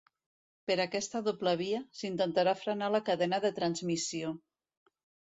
Per 0.69 0.75
aquesta 0.83 1.19
doble 1.25 1.51
via, 1.59 1.81
s'intentarà 1.99 2.53
frenar 2.61 2.87
la 2.93 3.01
cadena 3.11 3.39
de 3.43 3.51
transmissió. 3.61 4.33